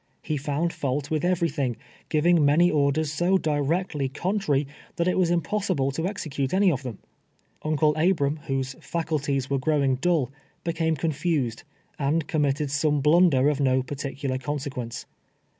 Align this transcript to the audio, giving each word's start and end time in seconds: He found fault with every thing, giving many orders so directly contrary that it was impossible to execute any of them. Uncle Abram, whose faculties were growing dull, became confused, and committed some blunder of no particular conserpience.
He 0.23 0.35
found 0.35 0.73
fault 0.73 1.11
with 1.11 1.23
every 1.23 1.47
thing, 1.49 1.77
giving 2.09 2.43
many 2.43 2.71
orders 2.71 3.11
so 3.11 3.37
directly 3.37 4.09
contrary 4.09 4.65
that 4.95 5.07
it 5.07 5.15
was 5.15 5.29
impossible 5.29 5.91
to 5.91 6.07
execute 6.07 6.55
any 6.55 6.71
of 6.71 6.81
them. 6.81 6.97
Uncle 7.61 7.93
Abram, 7.95 8.37
whose 8.47 8.73
faculties 8.81 9.47
were 9.47 9.59
growing 9.59 9.97
dull, 9.97 10.31
became 10.63 10.95
confused, 10.95 11.61
and 11.99 12.27
committed 12.27 12.71
some 12.71 12.99
blunder 12.99 13.47
of 13.47 13.59
no 13.59 13.83
particular 13.83 14.39
conserpience. 14.39 15.05